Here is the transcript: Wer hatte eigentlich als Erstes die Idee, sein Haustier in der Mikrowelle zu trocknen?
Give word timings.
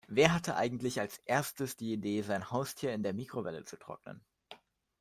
Wer 0.07 0.33
hatte 0.33 0.55
eigentlich 0.55 0.99
als 0.99 1.19
Erstes 1.27 1.77
die 1.77 1.93
Idee, 1.93 2.23
sein 2.23 2.49
Haustier 2.49 2.91
in 2.91 3.03
der 3.03 3.13
Mikrowelle 3.13 3.65
zu 3.65 3.77
trocknen? 3.77 4.25